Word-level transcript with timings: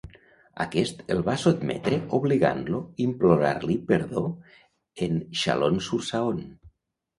Aquest 0.63 1.03
el 1.15 1.19
va 1.27 1.35
sotmetre 1.41 1.99
obligant-lo 2.19 2.81
implorar-li 3.07 3.77
perdó 3.93 4.25
en 5.09 5.23
Chalon-sur-Saône. 5.45 6.51